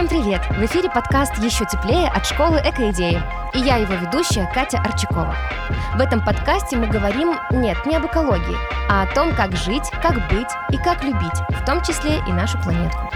[0.00, 0.40] Всем привет!
[0.48, 3.22] В эфире подкаст «Еще теплее» от школы «Экоидеи».
[3.52, 5.36] И я его ведущая Катя Арчакова.
[5.94, 8.56] В этом подкасте мы говорим, нет, не об экологии,
[8.88, 12.56] а о том, как жить, как быть и как любить, в том числе и нашу
[12.62, 13.10] планетку.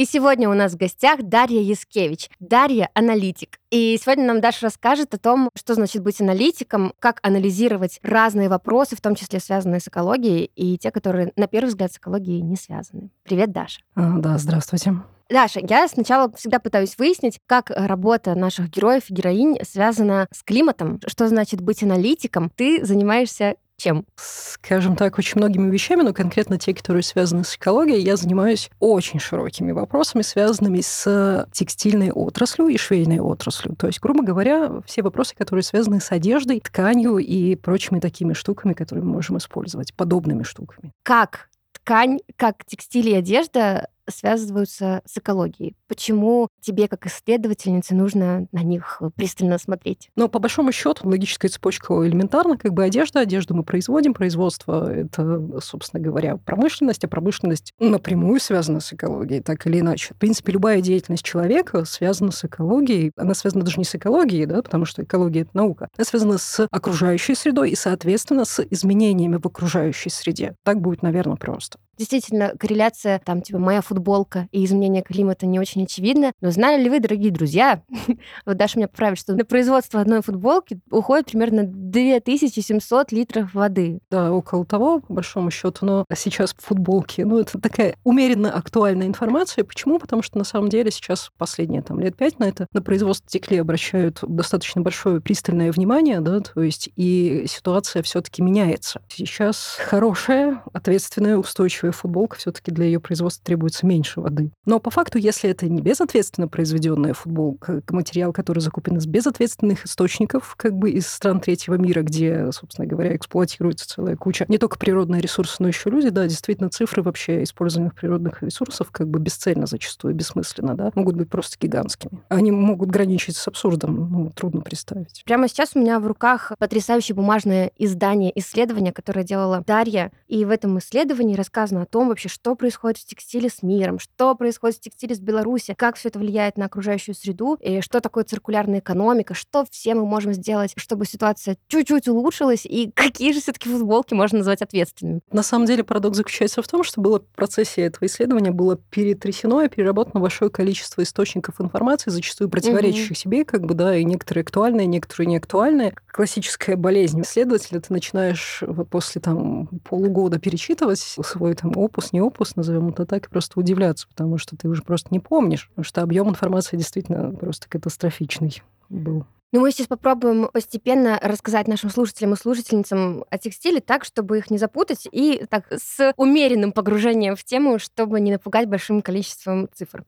[0.00, 2.30] И сегодня у нас в гостях Дарья Яскевич.
[2.40, 3.58] Дарья— аналитик.
[3.70, 8.96] И сегодня нам Даша расскажет о том, что значит быть аналитиком, как анализировать разные вопросы,
[8.96, 12.56] в том числе связанные с экологией, и те, которые, на первый взгляд, с экологией не
[12.56, 13.10] связаны.
[13.24, 13.82] Привет, Даша.
[13.94, 14.94] А, да, здравствуйте.
[15.28, 20.98] Даша, я сначала всегда пытаюсь выяснить, как работа наших героев и героинь связана с климатом,
[21.06, 22.50] что значит быть аналитиком.
[22.56, 24.04] Ты занимаешься чем?
[24.16, 29.18] Скажем так, очень многими вещами, но конкретно те, которые связаны с экологией, я занимаюсь очень
[29.18, 33.74] широкими вопросами, связанными с текстильной отраслью и швейной отраслью.
[33.76, 38.74] То есть, грубо говоря, все вопросы, которые связаны с одеждой, тканью и прочими такими штуками,
[38.74, 40.92] которые мы можем использовать, подобными штуками.
[41.02, 45.76] Как ткань, как текстиль и одежда связываются с экологией?
[45.88, 50.10] Почему тебе, как исследовательнице, нужно на них пристально смотреть?
[50.16, 52.56] Но по большому счету логическая цепочка элементарна.
[52.56, 58.80] Как бы одежда, одежду мы производим, производство— это, собственно говоря, промышленность, а промышленность напрямую связана
[58.80, 60.14] с экологией, так или иначе.
[60.14, 63.12] В принципе, любая деятельность человека связана с экологией.
[63.16, 65.88] Она связана даже не с экологией, да, потому что экология— это наука.
[65.96, 70.54] Она связана с окружающей средой и, соответственно, с изменениями в окружающей среде.
[70.64, 71.78] Так будет, наверное, просто.
[72.00, 76.32] Действительно, корреляция, там, типа, моя футболка и изменение климата не очень очевидна.
[76.40, 77.82] Но знали ли вы, дорогие друзья,
[78.46, 83.98] вот Даша меня поправит, что на производство одной футболки уходит примерно 2700 литров воды.
[84.10, 85.84] Да, около того, по большому счету.
[85.84, 89.62] Но сейчас футболки, ну, это такая умеренно актуальная информация.
[89.64, 89.98] Почему?
[89.98, 93.58] Потому что, на самом деле, сейчас последние там, лет пять на это, на производство стекли
[93.58, 99.02] обращают достаточно большое пристальное внимание, да, то есть и ситуация все таки меняется.
[99.08, 104.50] Сейчас хорошая, ответственная, устойчивая красивая футболка, все-таки для ее производства требуется меньше воды.
[104.64, 110.54] Но по факту, если это не безответственно произведенная футболка, материал, который закуплен из безответственных источников,
[110.56, 115.20] как бы из стран третьего мира, где, собственно говоря, эксплуатируется целая куча не только природные
[115.20, 120.14] ресурсы, но еще люди, да, действительно, цифры вообще использованных природных ресурсов как бы бесцельно зачастую,
[120.14, 122.22] бессмысленно, да, могут быть просто гигантскими.
[122.28, 125.22] Они могут граничить с абсурдом, ну, трудно представить.
[125.24, 130.50] Прямо сейчас у меня в руках потрясающее бумажное издание исследования, которое делала Дарья, и в
[130.50, 134.80] этом исследовании рассказано о том вообще, что происходит в текстиле с миром, что происходит в
[134.80, 139.34] текстиле с Беларуси, как все это влияет на окружающую среду, и что такое циркулярная экономика,
[139.34, 144.38] что все мы можем сделать, чтобы ситуация чуть-чуть улучшилась, и какие же все-таки футболки можно
[144.38, 145.20] назвать ответственными.
[145.32, 149.62] На самом деле парадокс заключается в том, что было в процессе этого исследования было перетрясено
[149.62, 153.16] и переработано большое количество источников информации, зачастую противоречащих угу.
[153.16, 155.94] себе, как бы, да, и некоторые актуальные, некоторые не актуальные.
[156.06, 162.88] Классическая болезнь исследователя, ты начинаешь после там полугода перечитывать свой там опус, не опус, назовем
[162.88, 166.28] это так, и просто удивляться, потому что ты уже просто не помнишь, потому что объем
[166.28, 169.26] информации действительно просто катастрофичный был.
[169.52, 174.48] Ну, мы сейчас попробуем постепенно рассказать нашим слушателям и слушательницам о текстиле так, чтобы их
[174.48, 180.04] не запутать, и так с умеренным погружением в тему, чтобы не напугать большим количеством цифр.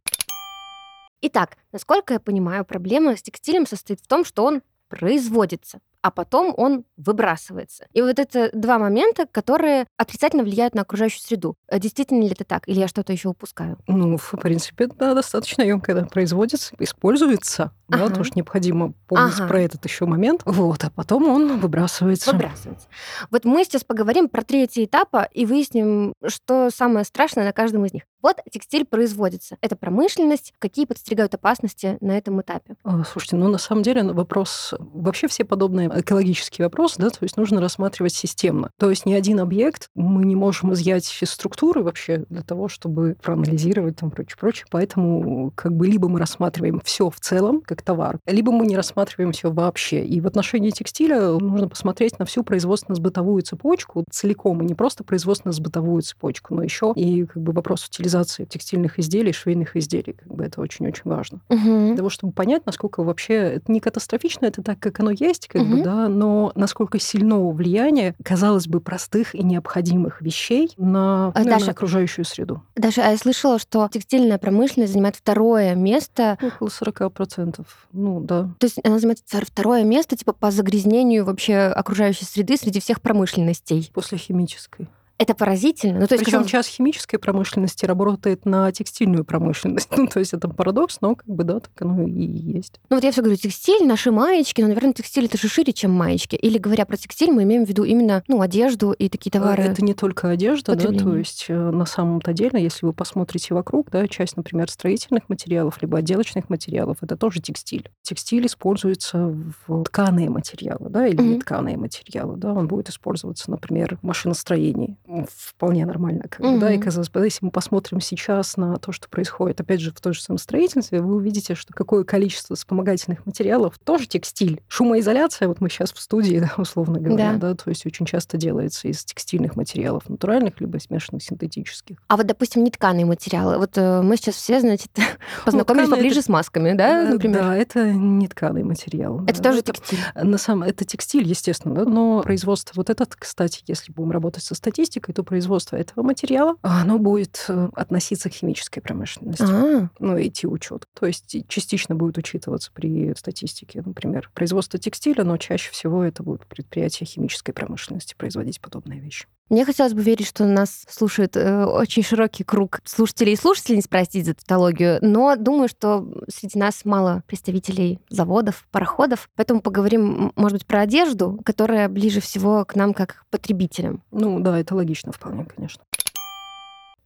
[1.22, 6.52] Итак, насколько я понимаю, проблема с текстилем состоит в том, что он производится а потом
[6.56, 7.86] он выбрасывается.
[7.92, 11.56] И вот это два момента, которые отрицательно влияют на окружающую среду.
[11.68, 12.68] Э, действительно ли это так?
[12.68, 13.78] Или я что-то еще упускаю?
[13.86, 17.98] Ну, в принципе, да, достаточно емко, когда производится, используется, ага.
[17.98, 19.48] да, потому что необходимо помнить ага.
[19.48, 20.42] про этот еще момент.
[20.44, 22.32] Вот, а потом он выбрасывается.
[22.32, 22.88] Выбрасывается.
[23.30, 27.92] Вот мы сейчас поговорим про третий этапа и выясним, что самое страшное на каждом из
[27.92, 28.02] них.
[28.22, 29.56] Вот текстиль производится.
[29.60, 30.54] Это промышленность.
[30.58, 32.76] Какие подстерегают опасности на этом этапе?
[32.84, 34.74] А, слушайте, ну на самом деле вопрос...
[34.78, 38.70] Вообще все подобные экологические вопросы, да, то есть нужно рассматривать системно.
[38.78, 43.16] То есть ни один объект мы не можем изъять из структуры вообще для того, чтобы
[43.22, 44.66] проанализировать там прочее, прочее.
[44.70, 49.32] Поэтому как бы либо мы рассматриваем все в целом как товар, либо мы не рассматриваем
[49.32, 50.04] все вообще.
[50.04, 56.02] И в отношении текстиля нужно посмотреть на всю производственно-сбытовую цепочку целиком, и не просто производственно-сбытовую
[56.02, 60.12] цепочку, но еще и как бы вопрос утилизации текстильных изделий, швейных изделий.
[60.12, 61.40] Как бы это очень-очень важно.
[61.48, 61.86] Угу.
[61.88, 65.62] Для того, чтобы понять, насколько вообще это не катастрофично, это так, как оно есть, как
[65.62, 65.76] угу.
[65.76, 71.66] бы, да, но насколько сильного влияния, казалось бы, простых и необходимых вещей на, а, Даша,
[71.66, 72.62] на окружающую среду.
[72.76, 76.38] Даже а я слышала, что текстильная промышленность занимает второе место.
[76.42, 77.64] Около 40%.
[77.92, 78.50] Ну, да.
[78.58, 83.90] То есть она занимает второе место, типа, по загрязнению вообще окружающей среды среди всех промышленностей.
[83.92, 84.88] После химической.
[85.22, 86.00] Это поразительно.
[86.00, 86.50] Ну, то есть, Причем казалось...
[86.50, 89.88] час химической промышленности работает на текстильную промышленность.
[90.02, 92.80] Ну, то есть это парадокс, но как бы да, так оно и есть.
[92.90, 95.92] Ну вот я все говорю, текстиль, наши маечки, но, наверное, текстиль это же шире, чем
[95.92, 96.34] маечки.
[96.34, 99.62] Или говоря про текстиль, мы имеем в виду именно ну, одежду и такие э, товары.
[99.62, 103.90] Это не только одежда, да, то есть э, на самом-то деле, если вы посмотрите вокруг,
[103.90, 107.88] да, часть, например, строительных материалов, либо отделочных материалов, это тоже текстиль.
[108.02, 109.32] Текстиль используется
[109.66, 111.40] в тканые материалы, да, или mm-hmm.
[111.40, 114.96] тканые материалы, да, он будет использоваться, например, в машиностроении.
[115.36, 116.58] Вполне нормально, как mm-hmm.
[116.58, 120.00] да, и казалось бы, если мы посмотрим сейчас на то, что происходит, опять же, в
[120.00, 124.62] той же самом строительстве, вы увидите, что какое количество вспомогательных материалов тоже текстиль.
[124.68, 127.50] Шумоизоляция, вот мы сейчас в студии, да, условно говоря, да.
[127.50, 131.98] да, то есть очень часто делается из текстильных материалов, натуральных, либо смешанных синтетических.
[132.08, 133.58] А вот, допустим, нетканые материалы.
[133.58, 134.90] Вот э, мы сейчас все, значит,
[135.44, 136.26] познакомились ну, поближе это...
[136.26, 137.40] с масками, да, например?
[137.40, 139.22] Да, это нетканый материал.
[139.26, 139.98] Это тоже это, текстиль?
[140.14, 140.62] На самом...
[140.62, 145.22] Это текстиль, естественно, да, но производство вот этот, кстати, если будем работать со статистикой, то
[145.22, 149.42] производство этого материала, оно будет э, относиться к химической промышленности.
[149.42, 149.90] А-а-а.
[149.98, 150.86] Ну, идти учет.
[150.98, 156.46] То есть частично будет учитываться при статистике, например, производство текстиля, но чаще всего это будут
[156.46, 159.26] предприятия химической промышленности производить подобные вещи.
[159.52, 164.24] Мне хотелось бы верить, что нас слушает э, очень широкий круг слушателей и слушательниц, простите
[164.24, 170.66] за тавтологию, но думаю, что среди нас мало представителей заводов, пароходов, поэтому поговорим, может быть,
[170.66, 174.02] про одежду, которая ближе всего к нам как потребителям.
[174.10, 175.82] Ну да, это логично вполне, конечно.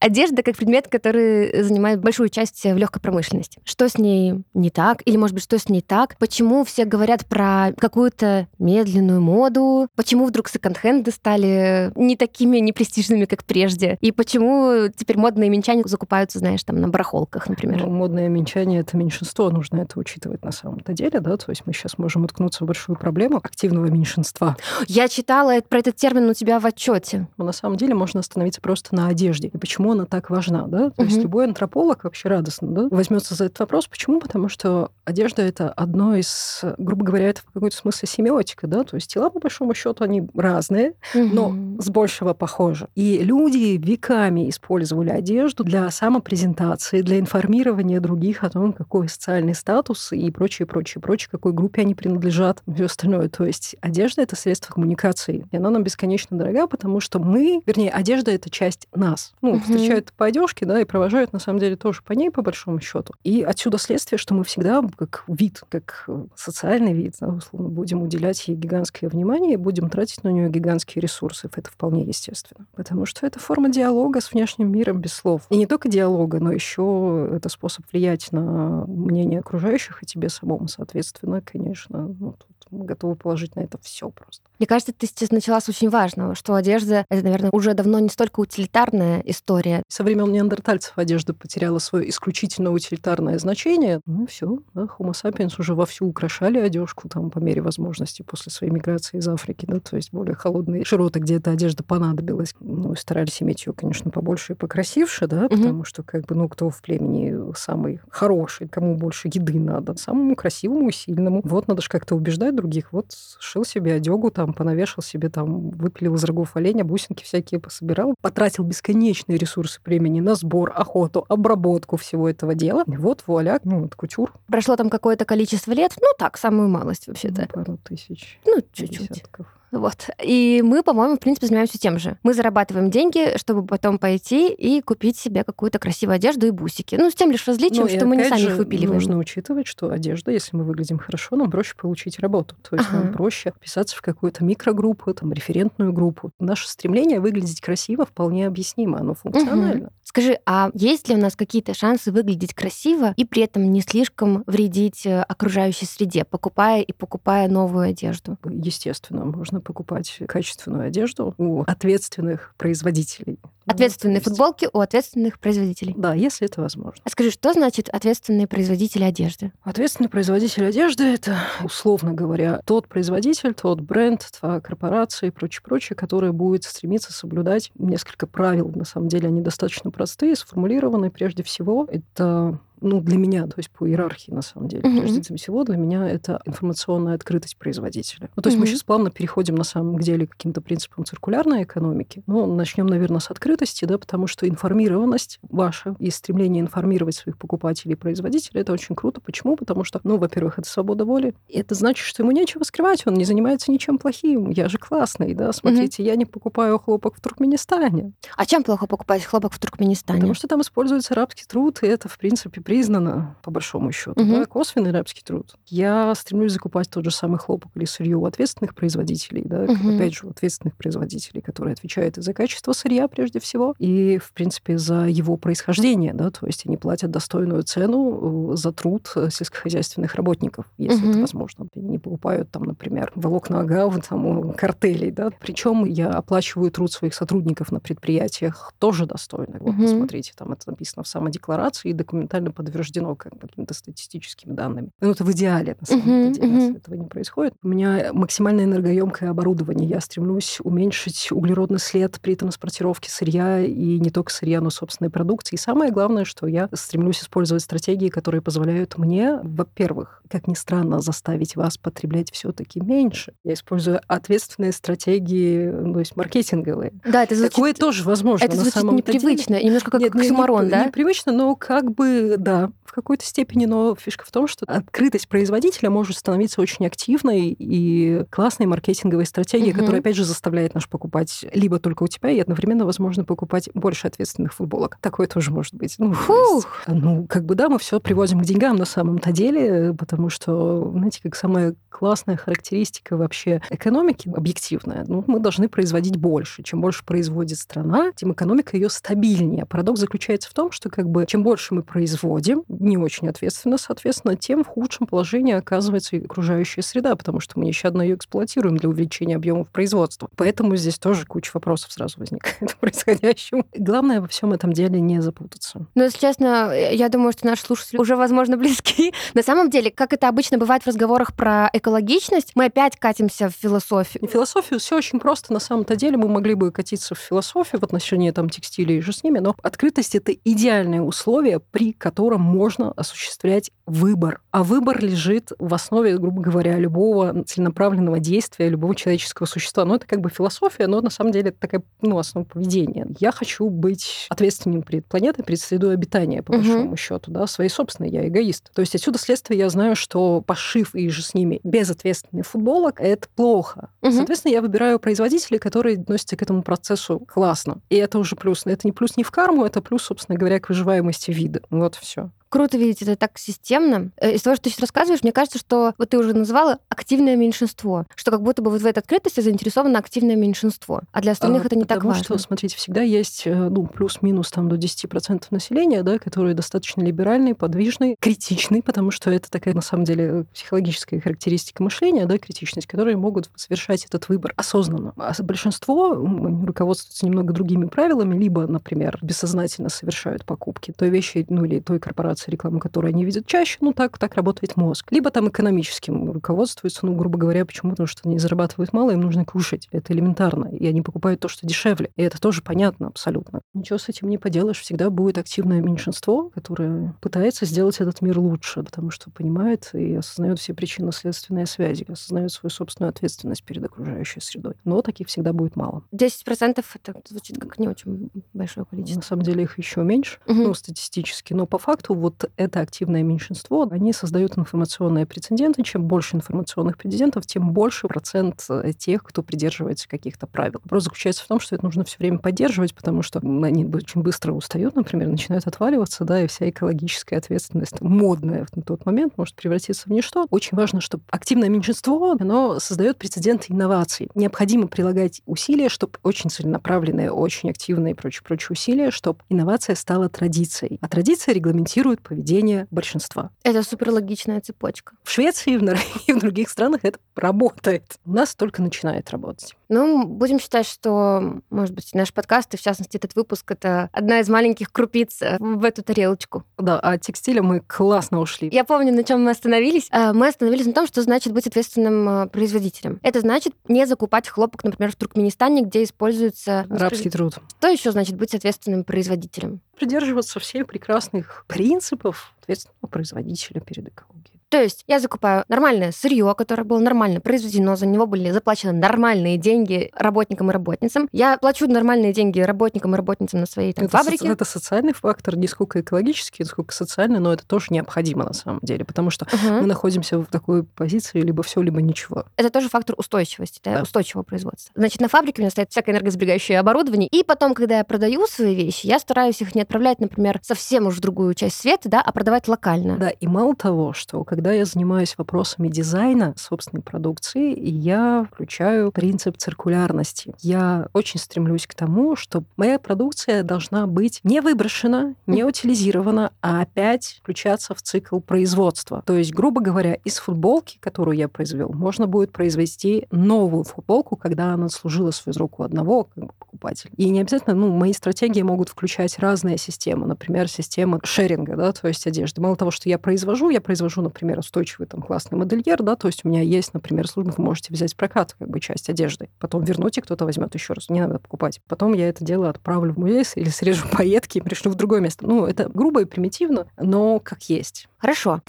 [0.07, 3.59] Одежда как предмет, который занимает большую часть в легкой промышленности.
[3.65, 5.03] Что с ней не так?
[5.05, 6.17] Или, может быть, что с ней так?
[6.19, 9.89] Почему все говорят про какую-то медленную моду?
[9.97, 13.99] Почему вдруг секонд-хенды стали не такими непрестижными, как прежде?
[14.01, 17.83] И почему теперь модные минчане закупаются, знаешь, там на барахолках, например?
[17.85, 21.37] Ну, модные минчане— это меньшинство, нужно это учитывать на самом-то деле, да?
[21.37, 24.57] То есть мы сейчас можем уткнуться в большую проблему активного меньшинства.
[24.87, 27.27] Я читала про этот термин у тебя в отчете.
[27.37, 29.49] Но на самом деле можно остановиться просто на одежде.
[29.49, 30.91] И почему она так важна, да?
[30.91, 31.05] То угу.
[31.05, 33.87] есть любой антрополог вообще радостно, да, возьмется за этот вопрос.
[33.87, 34.21] Почему?
[34.21, 38.97] Потому что одежда это одно из, грубо говоря, это в какой-то смысле семиотика, да, то
[38.97, 41.25] есть тела по большому счету они разные, угу.
[41.33, 42.89] но с большего похожи.
[42.95, 50.13] И люди веками использовали одежду для самопрезентации, для информирования других о том, какой социальный статус
[50.13, 53.29] и прочее, прочее, прочее, какой группе они принадлежат, и все остальное.
[53.29, 57.91] То есть одежда это средство коммуникации, и она нам бесконечно дорога, потому что мы, вернее,
[57.91, 59.33] одежда это часть нас.
[59.43, 62.43] Ну, угу встречают по одежке, да, и провожают, на самом деле, тоже по ней, по
[62.43, 63.15] большому счету.
[63.25, 68.03] И отсюда следствие, что мы всегда, как вид, как э, социальный вид, да, условно, будем
[68.03, 71.49] уделять ей гигантское внимание и будем тратить на нее гигантские ресурсы.
[71.55, 72.67] Это вполне естественно.
[72.75, 75.43] Потому что это форма диалога с внешним миром без слов.
[75.51, 80.69] И не только диалога, но еще это способ влиять на мнение окружающих и тебе самому,
[80.69, 82.15] соответственно, конечно.
[82.19, 84.45] Ну, тут мы готовы положить на это все просто.
[84.59, 88.09] Мне кажется, ты сейчас начала с очень важного, что одежда— это, наверное, уже давно не
[88.09, 89.83] столько утилитарная история.
[89.89, 94.01] Со времен неандертальцев одежда потеряла свое исключительно утилитарное значение.
[94.07, 98.73] Ну все, да, Homo sapiens уже вовсю украшали одежку там по мере возможности после своей
[98.73, 102.55] миграции из Африки, да, то есть более холодные широты, где эта одежда понадобилась.
[102.61, 105.57] Ну, старались иметь ее, конечно, побольше и покрасивше, да, угу.
[105.57, 110.35] потому что как бы, ну, кто в племени самый хороший, кому больше еды надо, самому
[110.35, 111.43] красивому, сильному.
[111.45, 112.93] Вот надо же как-то убеждать других.
[112.93, 118.15] Вот шил себе одегу, там, понавешал себе, там, выпилил из рогов оленя, бусинки всякие пособирал,
[118.21, 122.85] потратил бесконечные ресурсы времени на сбор, охоту, обработку всего этого дела.
[122.87, 124.33] И вот, вуаля, ну, вот кутюр.
[124.47, 127.43] Прошло там какое-то количество лет, ну, так, самую малость вообще-то.
[127.43, 128.41] Ну, пару тысяч.
[128.45, 129.11] Ну, чуть-чуть.
[129.11, 129.47] Десятков.
[129.79, 130.09] Вот.
[130.23, 132.19] И мы, по-моему, в принципе, занимаемся тем же.
[132.23, 136.97] Мы зарабатываем деньги, чтобы потом пойти и купить себе какую-то красивую одежду и бусики.
[136.97, 138.95] Ну, с тем лишь различием, ну, что мы не сами же, их выпиливаем.
[138.95, 142.57] Нужно учитывать, что одежда, если мы выглядим хорошо, нам проще получить работу.
[142.69, 143.05] То есть ага.
[143.05, 146.31] нам проще вписаться в какую-то микрогруппу, там, референтную группу.
[146.39, 149.87] Наше стремление выглядеть красиво вполне объяснимо, оно функционально.
[149.87, 149.93] Угу.
[150.05, 154.45] Скажи, а есть ли у нас какие-то шансы выглядеть красиво и при этом не слишком
[154.47, 158.39] вредить э, окружающей среде, покупая и покупая новую одежду?
[158.45, 163.39] Естественно, можно покупать качественную одежду у ответственных производителей.
[163.67, 165.93] Ответственные ну, футболки у ответственных производителей.
[165.97, 167.01] Да, если это возможно.
[167.05, 169.53] А скажи, что значит ответственные производители одежды?
[169.63, 175.97] Ответственный производитель одежды— это, условно говоря, тот производитель, тот бренд, та корпорация и прочее, прочее,
[175.97, 178.71] которая будет стремиться соблюдать несколько правил.
[178.73, 181.89] На самом деле они достаточно простые, сформулированы прежде всего.
[181.91, 185.01] Это ну, для меня, то есть по иерархии, на самом деле, mm-hmm.
[185.01, 188.31] прежде всего, для меня это информационная открытость производителя.
[188.37, 188.61] Ну, то есть mm-hmm.
[188.61, 192.23] мы сейчас плавно переходим, на самом деле, к каким-то принципам циркулярной экономики.
[192.27, 197.93] Ну, начнем, наверное, с открытости, да, потому что информированность ваша и стремление информировать своих покупателей
[197.93, 199.21] и производителей, это очень круто.
[199.21, 199.57] Почему?
[199.57, 201.35] Потому что, ну, во-первых, это свобода воли.
[201.49, 204.51] И это значит, что ему нечего скрывать, он не занимается ничем плохим.
[204.51, 206.07] Я же классный, да, смотрите, mm-hmm.
[206.07, 208.13] я не покупаю хлопок в Туркменистане.
[208.37, 210.21] А чем плохо покупать хлопок в Туркменистане?
[210.21, 214.33] Потому что там используется рабский труд, и это, в принципе, признано, по большому счету, угу.
[214.33, 215.55] да, косвенный рабский труд.
[215.69, 219.95] Я стремлюсь закупать тот же самый хлопок или сырье у ответственных производителей, да, угу.
[219.95, 224.33] опять же, у ответственных производителей, которые отвечают и за качество сырья прежде всего, и, в
[224.33, 229.29] принципе, за его происхождение, да, то есть они платят достойную цену э, за труд э,
[229.31, 231.11] сельскохозяйственных работников, если угу.
[231.11, 231.69] это возможно.
[231.77, 236.91] Они не покупают там, например, волокна агав там, у картелей, да, причем я оплачиваю труд
[236.91, 239.59] своих сотрудников на предприятиях тоже достойно.
[239.61, 239.83] Вот, угу.
[239.83, 244.91] посмотрите, там это написано в самодекларации и документально подтверждено как какими-то статистическими данными.
[245.01, 246.61] Ну, это в идеале, на самом uh-huh, деле, uh-huh.
[246.61, 247.55] если этого не происходит.
[247.63, 249.89] У меня максимально энергоемкое оборудование.
[249.89, 255.57] Я стремлюсь уменьшить углеродный след при транспортировке сырья и не только сырья, но собственной продукции.
[255.57, 261.01] И самое главное, что я стремлюсь использовать стратегии, которые позволяют мне, во-первых, как ни странно,
[261.01, 263.35] заставить вас потреблять все-таки меньше.
[263.45, 266.93] Я использую ответственные стратегии, ну, то есть маркетинговые.
[267.05, 267.55] Да, это звучит...
[267.55, 269.67] Такое тоже возможно это самом непривычно, деле.
[269.67, 270.87] немножко как Нет, оксюмарон, не, да?
[270.87, 275.91] Непривычно, но как бы, да, в какой-то степени, но фишка в том, что открытость производителя
[275.91, 279.81] может становиться очень активной и классной маркетинговой стратегией, угу.
[279.81, 284.07] которая, опять же, заставляет наш покупать либо только у тебя, и одновременно, возможно, покупать больше
[284.07, 284.97] ответственных футболок.
[285.01, 285.97] Такое тоже может быть.
[285.99, 290.31] Ну, есть, ну как бы да, мы все приводим к деньгам на самом-то деле, потому
[290.31, 296.63] что, знаете, как самая классная характеристика вообще экономики объективная, ну, мы должны производить больше.
[296.63, 299.67] Чем больше производит страна, тем экономика ее стабильнее.
[299.67, 302.36] Парадокс заключается в том, что как бы чем больше мы производим,
[302.69, 307.65] не очень ответственно, соответственно, тем в худшем положении оказывается и окружающая среда, потому что мы
[307.65, 310.29] нещадно ее эксплуатируем для увеличения объемов производства.
[310.37, 313.65] Поэтому здесь тоже куча вопросов сразу возникает происходящему.
[313.75, 315.87] Главное во всем этом деле не запутаться.
[315.95, 319.13] Ну, если честно, я думаю, что наши слушатели уже, возможно, близки.
[319.35, 323.53] На самом деле, как это обычно бывает в разговорах про экологичность, мы опять катимся в
[323.53, 324.27] философию.
[324.27, 325.53] В философию все очень просто.
[325.53, 329.13] На самом-то деле мы могли бы катиться в философию в отношении там текстиля и же
[329.13, 334.41] с ними, но открытость— это идеальное условие, при котором можно осуществлять выбор.
[334.51, 339.85] А выбор лежит в основе, грубо говоря, любого целенаправленного действия, любого человеческого существа.
[339.85, 343.07] Но это как бы философия, но на самом деле это такая ну, основа поведения.
[343.19, 346.97] Я хочу быть ответственным перед планетой, перед средой обитания, по большому угу.
[346.97, 348.73] счету, да, своей собственной, я эгоист.
[348.75, 353.29] То есть отсюда следствие я знаю, что пошив и же с ними безответственный футболок— это
[353.35, 353.91] плохо.
[354.03, 354.13] Угу.
[354.13, 357.81] Соответственно, я выбираю производителей, которые относятся к этому процессу классно.
[357.89, 358.63] И это уже плюс.
[358.67, 361.61] Это не плюс не в карму, это плюс, собственно говоря, к выживаемости вида.
[361.71, 362.31] Вот все.
[362.49, 364.11] Круто видеть это так системно.
[364.21, 367.37] Э, из того, что ты сейчас рассказываешь, мне кажется, что вот ты уже назвала активное
[367.37, 371.63] меньшинство, что как будто бы вот в этой открытости заинтересовано активное меньшинство, а для остальных
[371.63, 372.25] а, это не так важно.
[372.25, 377.55] что, смотрите, всегда есть э, ну, плюс-минус там до 10% населения, да, которые достаточно либеральные,
[377.55, 383.17] подвижные, критичные, потому что это такая, на самом деле, психологическая характеристика мышления, да, критичность, которые
[383.17, 385.13] могут совершать этот выбор осознанно.
[385.17, 391.81] А большинство руководствуются немного другими правилами, либо, например, бессознательно совершают покупки той вещи, ну или
[391.81, 395.11] той корпорации, информации, рекламу, которую они видят чаще, ну так, так работает мозг.
[395.11, 397.91] Либо там экономическим руководствуются, ну, грубо говоря, почему?
[397.91, 399.89] Потому что они зарабатывают мало, им нужно кушать.
[399.93, 400.67] Это элементарно.
[400.67, 402.11] И они покупают то, что дешевле.
[402.17, 403.61] И это тоже понятно абсолютно.
[403.75, 404.81] Ничего с этим не поделаешь.
[404.81, 410.59] Всегда будет активное меньшинство, которое пытается сделать этот мир лучше, потому что понимает и осознает
[410.59, 414.75] все причинно-следственные связи, осознает свою собственную ответственность перед окружающей средой.
[414.85, 416.03] Но таких всегда будет мало.
[416.13, 419.21] 10% это звучит как не очень большое количество.
[419.21, 420.63] На самом деле их еще меньше, угу.
[420.63, 421.53] ну, статистически.
[421.53, 425.83] Но по факту вот это активное меньшинство, они создают информационные прецеденты.
[425.85, 430.81] Чем больше информационных прецедентов, тем больше процент э, тех, кто придерживается каких-то правил.
[430.83, 434.53] Вопрос заключается в том, что это нужно все время поддерживать, потому что они очень быстро
[434.53, 440.09] устают, например, начинают отваливаться, да, и вся экологическая ответственность, модная на тот момент, может превратиться
[440.09, 440.47] в ничто.
[440.51, 444.29] Очень важно, чтобы активное меньшинство, оно создает прецеденты инноваций.
[444.35, 450.99] Необходимо прилагать усилия, чтобы очень целенаправленные, очень активные и прочие-прочие усилия, чтобы инновация стала традицией.
[451.01, 453.51] А традиция регламентирует формирует поведение большинства.
[453.63, 455.15] Это суперлогичная цепочка.
[455.23, 455.75] В Швеции
[456.27, 458.19] и в других странах это работает.
[458.25, 459.77] У нас только начинает работать.
[459.89, 464.41] Ну, будем считать, что, может быть, наш подкаст, и в частности этот выпуск, это одна
[464.41, 466.65] из маленьких крупиц э, в эту тарелочку.
[466.79, 468.69] Да, а текстиля мы классно ушли.
[468.73, 470.09] Я помню, на чем мы остановились.
[470.11, 473.21] Э, мы остановились на том, что значит быть ответственным э, производителем.
[473.23, 476.87] Это значит не закупать хлопок, например, в Туркменистане, где используется...
[476.89, 477.55] Рабский труд.
[477.79, 479.81] Что еще значит быть ответственным производителем?
[479.97, 484.56] придерживаться всех прекрасных принципов ответственного производителя перед экологией.
[484.69, 489.59] То есть я закупаю нормальное сырье, которое было нормально произведено, за него были заплачены нормальные
[489.59, 491.29] деньги работникам и работницам.
[491.33, 494.47] Я плачу нормальные деньги работникам и работницам на своей там, это фабрике.
[494.47, 498.81] Со- это социальный фактор, не сколько экологический, сколько социальный, но это тоже необходимо на самом
[498.83, 499.75] деле, потому что угу.
[499.75, 502.45] мы находимся в такой позиции либо все, либо ничего.
[502.57, 504.03] Это тоже фактор устойчивости, да, да.
[504.03, 504.93] устойчивого производства.
[504.97, 508.75] Значит, на фабрике у меня стоит всякое энергосберегающее оборудование, и потом, когда я продаю свои
[508.75, 512.33] вещи, я стараюсь их не отправлять, например, совсем уж в другую часть света, да, а
[512.33, 513.17] продавать локально.
[513.17, 519.59] Да, и мало того, что когда я занимаюсь вопросами дизайна собственной продукции, я включаю принцип
[519.59, 520.55] циркулярности.
[520.63, 526.81] Я очень стремлюсь к тому, что моя продукция должна быть не выброшена, не утилизирована, а
[526.81, 529.23] опять включаться в цикл производства.
[529.27, 534.73] То есть, грубо говоря, из футболки, которую я произвел, можно будет произвести новую футболку, когда
[534.73, 537.11] она служила свою руку одного как бы, покупателя.
[537.19, 542.09] И не обязательно, ну, мои стратегии могут включать разные системы, например, система шеринга, да, то
[542.09, 542.63] есть одежды.
[542.63, 546.45] Мало того, что я произвожу, я произвожу, например, устойчивый там классный модельер, да, то есть
[546.45, 550.19] у меня есть, например, служба, вы можете взять прокат как бы часть одежды, потом вернуть,
[550.19, 551.81] и кто-то возьмет еще раз, не надо покупать.
[551.89, 555.47] Потом я это дело отправлю в музей или срежу пайетки и пришлю в другое место.
[555.47, 558.09] Ну, это грубо и примитивно, но как есть.
[558.19, 558.63] Хорошо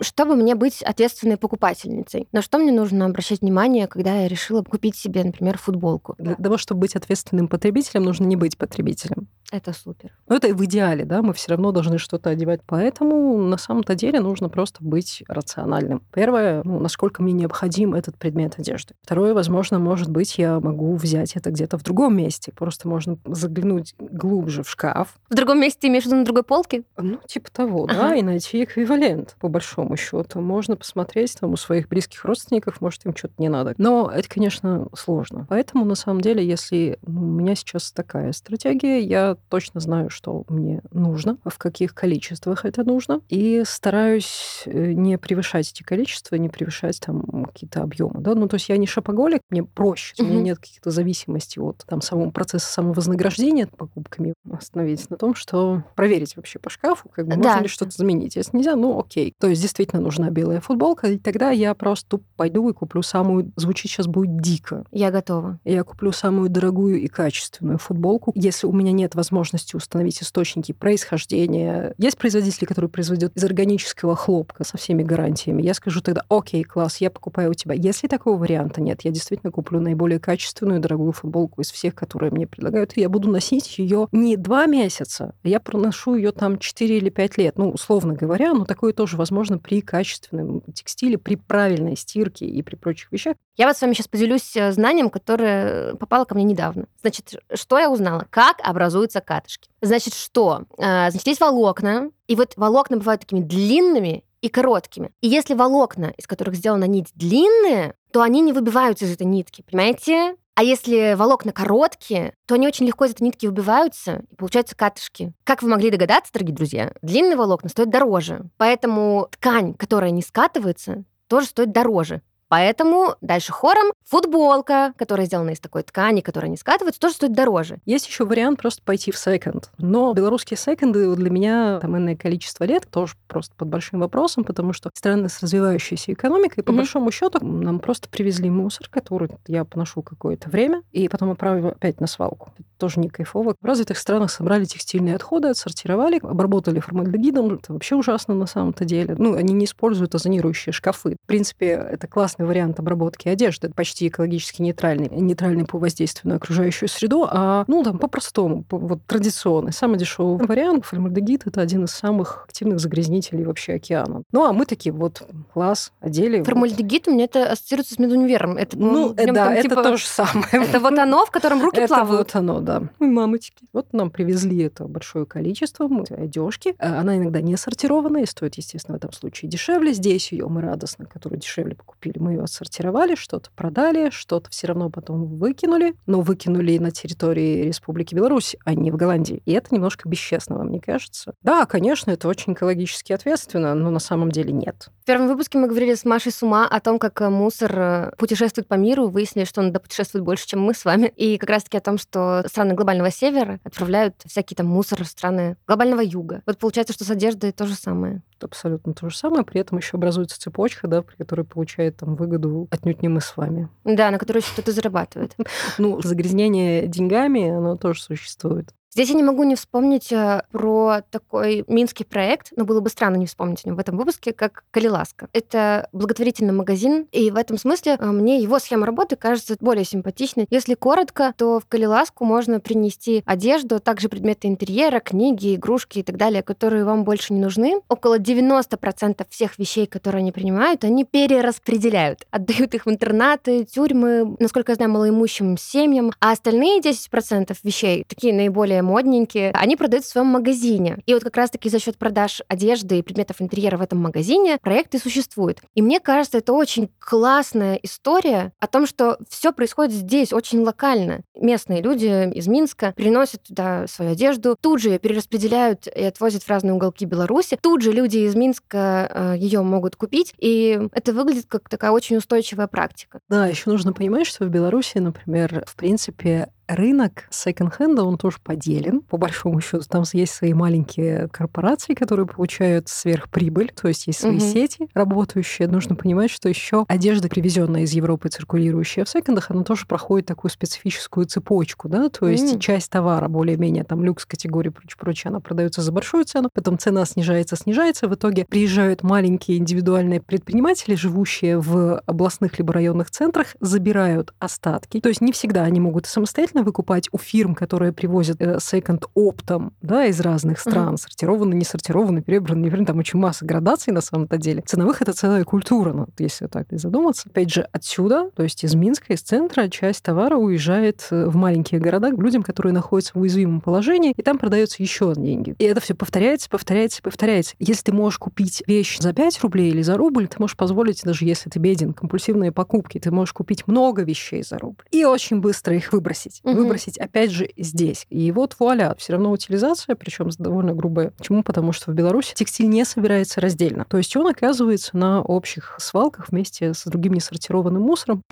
[0.00, 2.28] чтобы мне быть ответственной покупательницей.
[2.32, 6.14] На что мне нужно обращать внимание, когда я решила купить себе, например, футболку?
[6.18, 9.28] Для того, чтобы быть ответственным потребителем, нужно не быть потребителем.
[9.50, 10.12] Это супер.
[10.28, 12.60] Но это в идеале, да, мы все равно должны что-то одевать.
[12.66, 16.02] Поэтому на самом-то деле нужно просто быть рациональным.
[16.12, 18.94] Первое, ну, насколько мне необходим этот предмет одежды.
[19.02, 22.52] Второе, возможно, может быть, я могу взять это где-то в другом месте.
[22.54, 25.18] Просто можно заглянуть глубже в шкаф.
[25.30, 26.82] В другом месте ты имеешь в виду на другой полке?
[26.98, 27.94] Ну, типа того, ага.
[27.94, 30.40] да, и найти эквивалент, по большому счету.
[30.40, 33.74] Можно посмотреть там у своих близких родственников, может, им что-то не надо.
[33.78, 35.46] Но это, конечно, сложно.
[35.48, 40.82] Поэтому, на самом деле, если у меня сейчас такая стратегия, я точно знаю, что мне
[40.92, 47.00] нужно, в каких количествах это нужно, и стараюсь э, не превышать эти количества, не превышать
[47.00, 48.20] там какие-то объемы.
[48.20, 48.34] Да?
[48.34, 50.24] Ну, то есть я не шопоголик, мне проще, mm-hmm.
[50.24, 54.34] у меня нет каких-то зависимостей от там, самого процесса самовознаграждения покупками.
[54.50, 57.48] Остановиться на том, что проверить вообще по шкафу, как бы, да.
[57.50, 58.36] можно ли что-то заменить.
[58.36, 59.32] Если нельзя, ну окей.
[59.38, 63.52] То есть действительно нужна белая футболка, и тогда я просто пойду и куплю самую...
[63.56, 64.84] Звучит сейчас будет дико.
[64.90, 65.60] Я готова.
[65.64, 71.94] Я куплю самую дорогую и качественную футболку, если у меня нет возможности установить источники происхождения.
[71.96, 75.62] Есть производители, которые производят из органического хлопка со всеми гарантиями.
[75.62, 77.74] Я скажу тогда, окей, класс, я покупаю у тебя.
[77.74, 82.48] Если такого варианта нет, я действительно куплю наиболее качественную дорогую футболку из всех, которые мне
[82.48, 87.10] предлагают, и я буду носить ее не два месяца, я проношу ее там 4 или
[87.10, 87.58] 5 лет.
[87.58, 92.74] Ну, условно говоря, но такое тоже возможно при качественном текстиле, при правильной стирке и при
[92.74, 93.34] прочих вещах.
[93.58, 96.86] Я вот с вами сейчас поделюсь э, знанием, которое попало ко мне недавно.
[97.02, 98.26] Значит, что я узнала?
[98.30, 99.68] Как образуется катышки.
[99.82, 100.62] Значит, что?
[100.78, 105.10] А, значит, есть волокна, и вот волокна бывают такими длинными и короткими.
[105.20, 109.62] И если волокна, из которых сделана нить, длинные, то они не выбиваются из этой нитки,
[109.68, 110.36] понимаете?
[110.58, 115.32] А если волокна короткие, то они очень легко из этой нитки выбиваются, и получаются катышки.
[115.44, 118.50] Как вы могли догадаться, дорогие друзья, длинные волокна стоят дороже.
[118.56, 122.22] Поэтому ткань, которая не скатывается, тоже стоит дороже.
[122.48, 127.78] Поэтому дальше хором футболка, которая сделана из такой ткани, которая не скатывается, тоже стоит дороже.
[127.84, 129.70] Есть еще вариант просто пойти в секонд.
[129.78, 134.72] Но белорусские секонды для меня там иное количество лет тоже просто под большим вопросом, потому
[134.72, 136.76] что страны с развивающейся экономикой, по mm-hmm.
[136.76, 142.00] большому счету, нам просто привезли мусор, который я поношу какое-то время, и потом отправлю опять
[142.00, 142.52] на свалку.
[142.58, 143.54] Это тоже не кайфово.
[143.60, 147.54] В развитых странах собрали текстильные отходы, отсортировали, обработали формальдегидом.
[147.54, 149.16] Это вообще ужасно на самом-то деле.
[149.18, 151.16] Ну, они не используют озонирующие шкафы.
[151.22, 156.36] В принципе, это классно прекрасный вариант обработки одежды, почти экологически нейтральный, нейтральный по воздействию на
[156.36, 160.84] окружающую среду, а, ну, там, по-простому, по, вот традиционный, самый дешевый вариант.
[160.84, 164.22] Формальдегид— это один из самых активных загрязнителей вообще океана.
[164.32, 166.42] Ну, а мы такие вот, класс, одели.
[166.42, 168.56] Формальдегид у меня это ассоциируется с медунивером.
[168.56, 170.48] Это, ну, ну да, там, это типа, то же самое.
[170.68, 172.34] Это вот оно, в котором руки это плавают.
[172.34, 172.82] вот оно, да.
[172.98, 173.64] Ой, мамочки.
[173.72, 176.74] Вот нам привезли это большое количество одежки.
[176.78, 179.92] А она иногда не сортированная и стоит, естественно, в этом случае дешевле.
[179.92, 184.90] Здесь ее мы радостно, которую дешевле покупили, мы ее отсортировали, что-то продали, что-то все равно
[184.90, 189.42] потом выкинули, но выкинули на территории Республики Беларусь, а не в Голландии.
[189.44, 191.34] И это немножко бесчестно, мне кажется.
[191.42, 194.88] Да, конечно, это очень экологически ответственно, но на самом деле нет.
[195.02, 198.68] В первом выпуске мы говорили с Машей Сума о том, как э, мусор э, путешествует
[198.68, 201.80] по миру, выяснили, что он путешествует больше, чем мы с вами, и как раз-таки о
[201.80, 206.42] том, что страны глобального севера отправляют всякий там мусор в страны глобального юга.
[206.46, 209.96] Вот получается, что с одеждой то же самое абсолютно то же самое, при этом еще
[209.96, 213.68] образуется цепочка, да, при которой получает там выгоду отнюдь не мы с вами.
[213.84, 215.36] Да, на которой кто-то зарабатывает.
[215.78, 218.74] Ну, загрязнение деньгами, оно тоже существует.
[218.92, 223.16] Здесь я не могу не вспомнить э, про такой минский проект, но было бы странно
[223.16, 225.28] не вспомнить о нем в этом выпуске, как Калиласка.
[225.32, 230.46] Это благотворительный магазин, и в этом смысле э, мне его схема работы кажется более симпатичной.
[230.48, 236.16] Если коротко, то в Калиласку можно принести одежду, также предметы интерьера, книги, игрушки и так
[236.16, 237.80] далее, которые вам больше не нужны.
[237.88, 242.26] Около 90% всех вещей, которые они принимают, они перераспределяют.
[242.30, 246.10] Отдают их в интернаты, тюрьмы, насколько я знаю, малоимущим семьям.
[246.20, 250.98] А остальные 10% вещей, такие наиболее более модненькие, они продают в своем магазине.
[251.06, 254.94] И вот как раз-таки за счет продаж одежды и предметов интерьера в этом магазине проект
[254.94, 255.60] и существует.
[255.74, 261.20] И мне кажется, это очень классная история о том, что все происходит здесь очень локально.
[261.34, 266.48] Местные люди из Минска приносят туда свою одежду, тут же ее перераспределяют и отвозят в
[266.48, 267.58] разные уголки Беларуси.
[267.60, 272.16] Тут же люди из Минска э, ее могут купить, и это выглядит как такая очень
[272.16, 273.20] устойчивая практика.
[273.28, 279.00] Да, еще нужно понимать, что в Беларуси, например, в принципе, рынок секонд-хенда, он тоже поделен.
[279.00, 284.36] По большому счету, там есть свои маленькие корпорации, которые получают сверхприбыль, то есть есть свои
[284.36, 284.40] угу.
[284.44, 285.68] сети работающие.
[285.68, 290.50] Нужно понимать, что еще одежда, привезенная из Европы, циркулирующая в секондах, она тоже проходит такую
[290.50, 292.60] специфическую цепочку, да, то есть mm.
[292.60, 297.04] часть товара более-менее там люкс категории прочее, прочее, она продается за большую цену, потом цена
[297.04, 304.34] снижается, снижается, в итоге приезжают маленькие индивидуальные предприниматели, живущие в областных либо районных центрах, забирают
[304.38, 308.58] остатки, то есть не всегда они могут самостоятельно бесплатно выкупать у фирм, которые привозят э,
[308.60, 310.98] секонд оптом, да, из разных стран, uh-huh.
[310.98, 314.62] сортированы, не сортированы, перебраны, не перебраны, там очень масса градаций на самом-то деле.
[314.66, 317.28] Ценовых это целая культура, ну, если так и задуматься.
[317.28, 321.80] Опять же, отсюда, то есть из Минска, из центра, часть товара уезжает э, в маленькие
[321.80, 325.54] города к людям, которые находятся в уязвимом положении, и там продается еще деньги.
[325.58, 327.54] И это все повторяется, повторяется, повторяется.
[327.58, 331.24] Если ты можешь купить вещь за 5 рублей или за рубль, ты можешь позволить, даже
[331.24, 335.76] если ты беден, компульсивные покупки, ты можешь купить много вещей за рубль и очень быстро
[335.76, 336.62] их выбросить угу.
[336.62, 338.06] выбросить опять же здесь.
[338.10, 341.12] И вот вуаля, все равно утилизация, причем довольно грубая.
[341.16, 341.42] Почему?
[341.42, 343.86] Потому что в Беларуси текстиль не собирается раздельно.
[343.88, 348.22] То есть он оказывается на общих свалках вместе с другим несортированным мусором.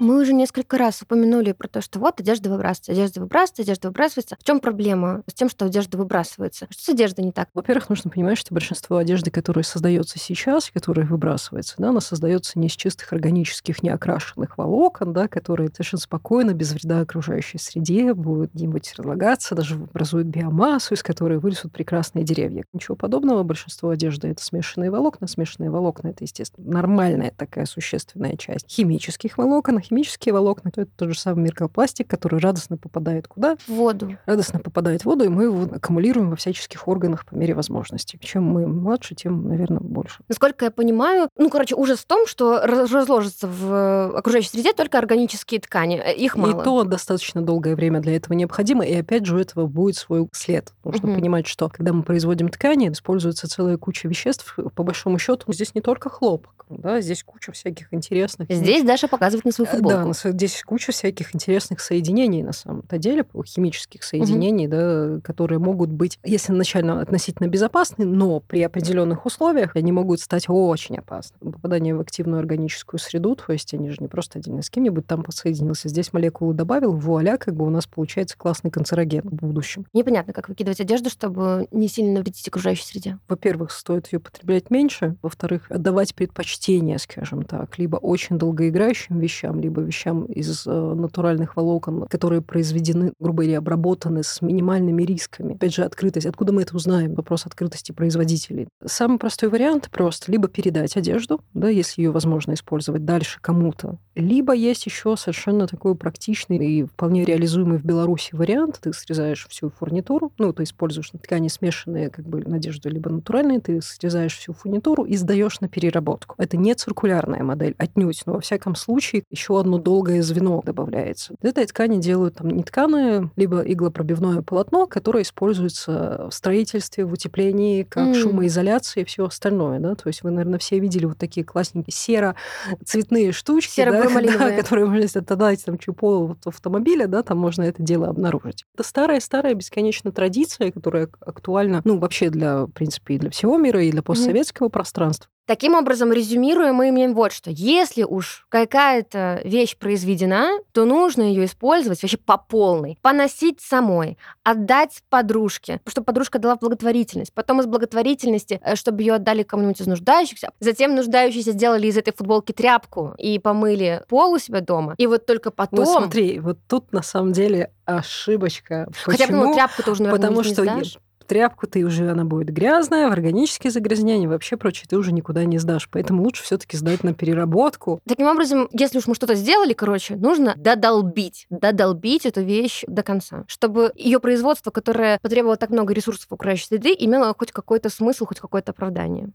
[0.00, 4.36] Мы уже несколько раз упомянули про то, что вот одежда выбрасывается, одежда выбрасывается, одежда выбрасывается.
[4.40, 6.66] В чем проблема с тем, что одежда выбрасывается?
[6.70, 7.48] Что с одеждой не так?
[7.54, 12.66] Во-первых, нужно понимать, что большинство одежды, которая создается сейчас, которая выбрасывается, да, она создается не
[12.66, 18.92] из чистых органических, неокрашенных волокон, да, которые совершенно спокойно, без вреда окружающей среде, будут где-нибудь
[18.96, 22.64] разлагаться, даже образуют биомассу, из которой вырастут прекрасные деревья.
[22.72, 23.44] Ничего подобного.
[23.44, 25.28] Большинство одежды— это смешанные волокна.
[25.28, 31.08] Смешанные волокна— это, естественно, нормальная такая существенная часть химических волокон, химические волокна, то это тот
[31.10, 33.56] же самый микропластик, который радостно попадает куда?
[33.66, 34.16] В воду.
[34.26, 38.18] Радостно попадает в воду, и мы его аккумулируем во всяческих органах по мере возможности.
[38.22, 40.22] Чем мы младше, тем, наверное, больше.
[40.28, 45.60] Насколько я понимаю, ну, короче, ужас в том, что разложатся в окружающей среде только органические
[45.60, 46.00] ткани.
[46.04, 46.60] Э, их мало.
[46.60, 50.28] И то достаточно долгое время для этого необходимо, и опять же у этого будет свой
[50.32, 50.72] след.
[50.84, 51.18] Нужно угу.
[51.18, 54.56] понимать, что когда мы производим ткани, используется целая куча веществ.
[54.74, 58.48] По большому счету, здесь не только хлопок, да, здесь куча всяких интересных.
[58.50, 60.12] Здесь Даша показывает на свою футболку.
[60.22, 64.74] Да, здесь куча всяких интересных соединений на самом-то деле, химических соединений, угу.
[64.74, 70.46] да, которые могут быть, если начально относительно безопасны, но при определенных условиях они могут стать
[70.48, 71.36] очень опасны.
[71.40, 75.22] Попадание в активную органическую среду, то есть они же не просто отдельно с кем-нибудь там
[75.22, 79.86] подсоединился, здесь молекулы добавил, вуаля, как бы у нас получается классный канцероген в будущем.
[79.92, 83.18] Непонятно, как выкидывать одежду, чтобы не сильно навредить окружающей среде.
[83.28, 89.80] Во-первых, стоит ее потреблять меньше, во-вторых, отдавать предпочтение, скажем так, либо очень долгоиграющим вещам, либо
[89.80, 95.54] вещам из э, натуральных волокон, которые произведены, грубо говоря, обработаны с минимальными рисками.
[95.54, 96.26] Опять же, открытость.
[96.26, 97.14] Откуда мы это узнаем?
[97.14, 98.68] Вопрос открытости производителей.
[98.84, 104.52] Самый простой вариант просто либо передать одежду, да, если ее возможно использовать дальше кому-то, либо
[104.54, 108.78] есть еще совершенно такой практичный и вполне реализуемый в Беларуси вариант.
[108.82, 113.80] Ты срезаешь всю фурнитуру, ну, ты используешь ткани смешанные, как бы надежду, либо натуральные, ты
[113.82, 116.34] срезаешь всю фурнитуру и сдаешь на переработку.
[116.38, 121.34] Это не циркулярная модель, отнюдь, но во всяком случае еще одно долгое звено добавляется.
[121.42, 127.82] Из этой ткани делают там нетканое, либо иглопробивное полотно, которое используется в строительстве, в утеплении,
[127.82, 128.14] как mm.
[128.14, 129.78] шумоизоляция и все остальное.
[129.78, 129.94] Да?
[129.94, 134.86] То есть вы, наверное, все видели вот такие классненькие серо-цветные штучки, серо да, да, которые
[134.86, 138.64] можно отдать там чупол автомобиля, да, там можно это дело обнаружить.
[138.74, 143.82] Это старая-старая бесконечная традиция, которая актуальна, ну, вообще для, в принципе, и для всего мира,
[143.82, 144.70] и для постсоветского mm.
[144.70, 145.30] пространства.
[145.46, 147.50] Таким образом, резюмируя, мы имеем вот что.
[147.50, 152.98] Если уж какая-то вещь произведена, то нужно ее использовать вообще по полной.
[153.02, 157.34] Поносить самой, отдать подружке, чтобы подружка дала в благотворительность.
[157.34, 160.50] Потом из благотворительности, э, чтобы ее отдали кому-нибудь из нуждающихся.
[160.60, 164.94] Затем нуждающиеся сделали из этой футболки тряпку и помыли пол у себя дома.
[164.96, 165.84] И вот только потом...
[165.84, 168.88] Вот смотри, вот тут на самом деле ошибочка.
[169.02, 172.50] Хотя бы ну, тряпку тоже, наверное, Потому не что сдашь тряпку ты уже, она будет
[172.50, 175.88] грязная, в органические загрязнения, вообще прочее, ты уже никуда не сдашь.
[175.90, 178.00] Поэтому лучше все таки сдать на переработку.
[178.06, 183.44] Таким образом, если уж мы что-то сделали, короче, нужно додолбить, додолбить эту вещь до конца,
[183.46, 188.40] чтобы ее производство, которое потребовало так много ресурсов окружающей среды, имело хоть какой-то смысл, хоть
[188.40, 189.30] какое-то оправдание.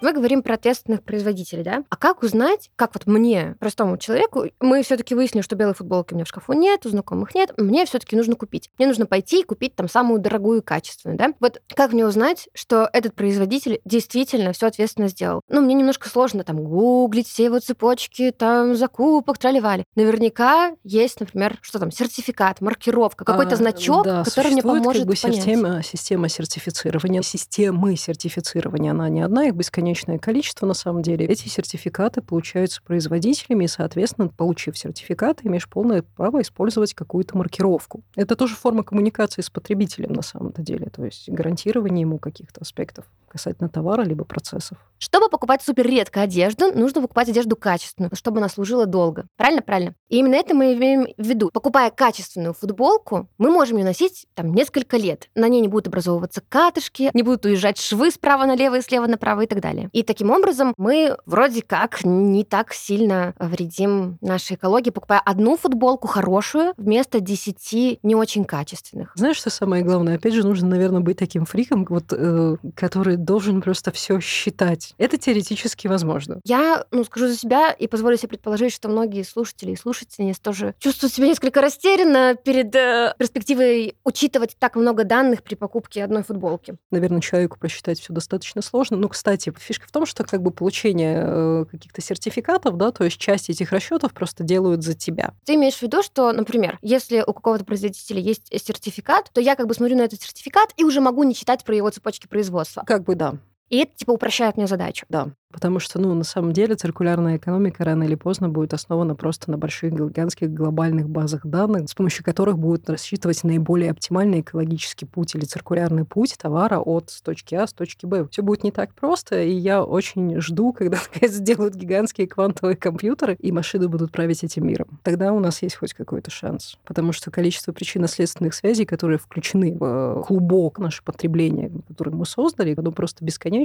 [0.00, 1.84] Мы говорим про ответственных производителей, да?
[1.90, 6.16] А как узнать, как вот мне, простому человеку, мы все-таки выяснили, что белой футболки у
[6.16, 8.70] меня в шкафу нет, у знакомых нет, мне все-таки нужно купить.
[8.78, 11.34] Мне нужно пойти и купить там самую дорогую и качественную, да?
[11.38, 15.42] Вот как мне узнать, что этот производитель действительно все ответственно сделал?
[15.48, 19.84] Ну, мне немножко сложно там гуглить все его цепочки, там закупок, траливали.
[19.96, 25.12] Наверняка есть, например, что там, сертификат, маркировка, какой-то а, значок, да, который мне поможет как
[25.12, 25.36] бы понять.
[25.36, 31.26] Система, система сертифицирования, системы сертифицирования, она не одна, их бесконечно бесконечное количество на самом деле.
[31.26, 38.02] Эти сертификаты получаются производителями, и, соответственно, получив сертификат, имеешь полное право использовать какую-то маркировку.
[38.16, 43.04] Это тоже форма коммуникации с потребителем на самом-то деле, то есть гарантирование ему каких-то аспектов
[43.30, 44.78] касательно товара либо процессов.
[44.98, 49.26] Чтобы покупать супер редко одежду, нужно покупать одежду качественную, чтобы она служила долго.
[49.36, 49.62] Правильно?
[49.62, 49.94] Правильно.
[50.10, 51.50] И именно это мы имеем в виду.
[51.52, 55.30] Покупая качественную футболку, мы можем ее носить там несколько лет.
[55.34, 59.42] На ней не будут образовываться катышки, не будут уезжать швы справа налево и слева направо
[59.42, 59.88] и так далее.
[59.92, 66.08] И таким образом мы вроде как не так сильно вредим нашей экологии, покупая одну футболку
[66.08, 69.12] хорошую вместо десяти не очень качественных.
[69.14, 70.16] Знаешь, что самое главное?
[70.16, 74.94] Опять же, нужно, наверное, быть таким фриком, вот, э, который должен просто все считать.
[74.98, 76.40] Это теоретически возможно.
[76.44, 80.74] Я, ну, скажу за себя и позволю себе предположить, что многие слушатели и слушательницы тоже
[80.78, 86.76] чувствуют себя несколько растерянно перед э, перспективой учитывать так много данных при покупке одной футболки.
[86.90, 88.96] Наверное, человеку просчитать все достаточно сложно.
[88.96, 93.18] Ну, кстати, фишка в том, что как бы получение э, каких-то сертификатов, да, то есть
[93.18, 95.34] часть этих расчетов просто делают за тебя.
[95.44, 99.66] Ты имеешь в виду, что, например, если у какого-то производителя есть сертификат, то я как
[99.66, 102.82] бы смотрю на этот сертификат и уже могу не читать про его цепочки производства.
[102.86, 103.49] Как бы да.
[103.70, 105.06] И это типа упрощает мне задачу.
[105.08, 105.30] Да.
[105.52, 109.58] Потому что, ну, на самом деле циркулярная экономика рано или поздно будет основана просто на
[109.58, 115.44] больших гигантских глобальных базах данных, с помощью которых будут рассчитывать наиболее оптимальный экологический путь или
[115.44, 118.28] циркулярный путь товара от точки А с точки Б.
[118.30, 123.36] Все будет не так просто, и я очень жду, когда наконец сделают гигантские квантовые компьютеры,
[123.40, 125.00] и машины будут править этим миром.
[125.02, 126.76] Тогда у нас есть хоть какой-то шанс.
[126.84, 132.74] Потому что количество причинно-следственных связей, которые включены в э, клубок наше потребление, который мы создали,
[132.76, 133.59] оно просто бесконечно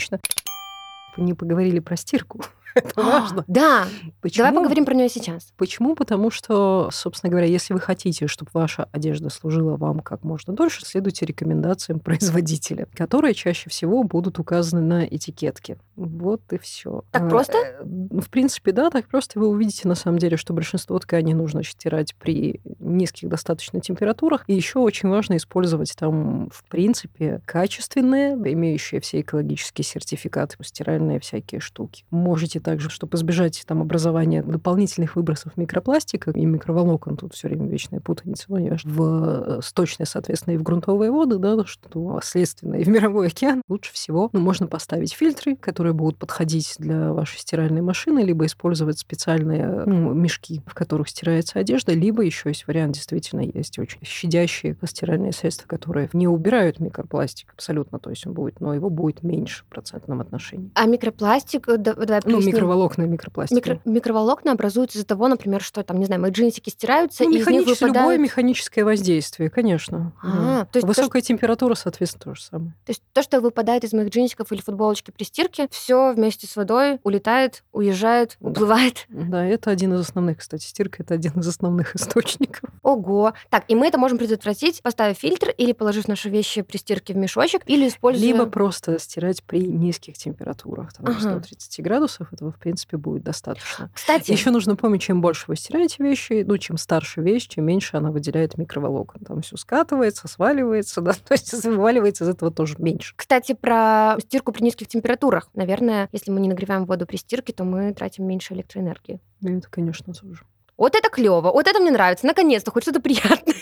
[1.18, 2.42] не поговорили про стирку.
[2.84, 3.46] Это а, важно.
[3.56, 3.88] Да.
[4.22, 4.46] Почему?
[4.46, 5.54] Давай поговорим про нее сейчас.
[5.58, 5.96] Почему?
[5.96, 10.86] Потому что, собственно говоря, если вы хотите, чтобы ваша одежда служила вам как можно дольше,
[10.86, 15.78] следуйте рекомендациям производителя, которые чаще всего будут указаны на этикетке.
[15.96, 17.04] Вот и все.
[17.12, 17.58] Так просто?
[17.58, 21.64] Э, в принципе, да, так просто вы увидите на самом деле, что большинство тканей нужно
[21.64, 24.44] стирать при низких достаточно температурах.
[24.48, 31.62] И еще очень важно использовать там, в принципе, качественные, имеющие все экологические сертификаты, стиральные всякие
[31.62, 32.04] штуки.
[32.10, 38.00] Можете также, чтобы избежать там образования дополнительных выбросов микропластика и микроволокон, тут все время вечная
[38.00, 42.88] путаница, ну, в э, сточные, соответственно, и в грунтовые воды, да, что, следственно, и в
[42.88, 48.20] мировой океан, лучше всего ну, можно поставить фильтры, которые будут подходить для вашей стиральной машины,
[48.20, 53.78] либо использовать специальные ну, мешки, в которых стирается одежда, либо еще есть вариант, действительно, есть
[53.78, 58.90] очень щадящие стиральные средства, которые не убирают микропластик абсолютно, то есть он будет, но его
[58.90, 60.72] будет меньше в процентном отношении.
[60.74, 63.56] А микропластик, э, давай ну, микроволокна микропластики.
[63.56, 67.40] Микро, микроволокна образуются из-за того, например, что там, не знаю, мои джинсики стираются, ну, и
[67.40, 67.96] из них выпадают...
[67.96, 70.14] любое механическое воздействие, конечно.
[70.22, 70.66] А, да.
[70.66, 72.72] то есть Высокая то, температура, соответственно, то же самое.
[72.86, 76.56] То есть то, что выпадает из моих джинсиков или футболочки при стирке, все вместе с
[76.56, 79.06] водой улетает, уезжает, уплывает.
[79.10, 82.70] Да, это один из основных, кстати, стирка это один из основных источников.
[82.82, 83.34] Ого.
[83.50, 87.18] Так, и мы это можем предотвратить, поставив фильтр или положив наши вещи при стирке в
[87.18, 88.26] мешочек, или используя...
[88.26, 91.20] Либо просто стирать при низких температурах, там, ага.
[91.20, 93.90] 130 градусов, этого, в принципе, будет достаточно.
[93.94, 94.32] Кстати.
[94.32, 98.12] Еще нужно помнить, чем больше вы стираете вещи, ну, чем старше вещь, чем меньше она
[98.12, 99.22] выделяет микроволокон.
[99.22, 103.14] Там все скатывается, сваливается, да, то есть вываливается из этого тоже меньше.
[103.16, 105.50] Кстати, про стирку при низких температурах.
[105.54, 109.20] Наверное, если мы не нагреваем воду при стирке, то мы тратим меньше электроэнергии.
[109.42, 110.44] Ну, это, конечно, тоже.
[110.78, 112.26] Вот это клево, вот это мне нравится.
[112.26, 113.56] Наконец-то хоть что-то приятное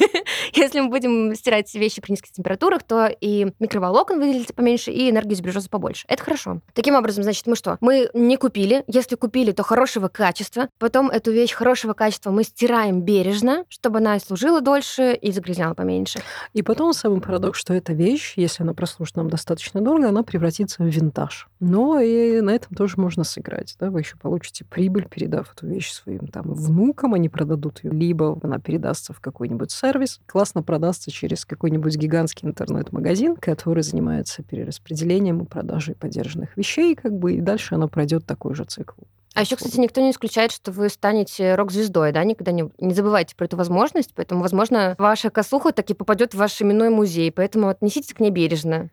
[0.55, 5.33] Если мы будем стирать вещи при низких температурах, то и микроволокон выделится поменьше, и энергии
[5.33, 6.05] сбережется побольше.
[6.07, 6.61] Это хорошо.
[6.73, 7.77] Таким образом, значит, мы что?
[7.81, 8.83] Мы не купили.
[8.87, 10.69] Если купили, то хорошего качества.
[10.77, 16.19] Потом эту вещь хорошего качества мы стираем бережно, чтобы она служила дольше и загрязняла поменьше.
[16.53, 20.83] И потом самый парадокс, что эта вещь, если она прослужит нам достаточно долго, она превратится
[20.83, 21.47] в винтаж.
[21.59, 23.75] Но и на этом тоже можно сыграть.
[23.79, 23.89] Да?
[23.89, 27.91] Вы еще получите прибыль, передав эту вещь своим там внукам, они продадут ее.
[27.91, 35.41] Либо она передастся в какой-нибудь сервис, классно продастся через какой-нибудь гигантский интернет-магазин, который занимается перераспределением
[35.41, 39.03] и продажей поддержанных вещей, как бы, и дальше оно пройдет такой же цикл.
[39.35, 43.37] А еще, кстати, никто не исключает, что вы станете рок-звездой, да, никогда не, не забывайте
[43.37, 48.13] про эту возможность, поэтому, возможно, ваша косуха таки попадет в ваш именной музей, поэтому отнеситесь
[48.13, 48.89] к ней бережно.